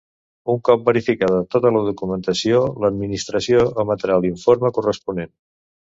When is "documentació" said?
1.91-2.63